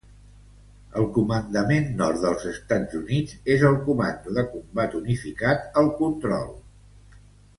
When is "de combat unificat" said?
4.39-5.79